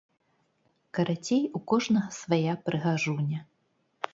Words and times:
Карацей, 0.99 1.43
у 1.59 1.61
кожнага 1.73 2.09
свая 2.19 2.53
прыгажуня! 2.71 3.39